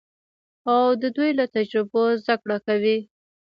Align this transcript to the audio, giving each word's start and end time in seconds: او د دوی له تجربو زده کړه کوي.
او 0.71 0.81
د 1.01 1.03
دوی 1.15 1.31
له 1.39 1.45
تجربو 1.55 2.03
زده 2.21 2.35
کړه 2.41 2.57
کوي. 2.65 2.97